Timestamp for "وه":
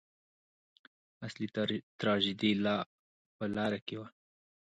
3.99-4.07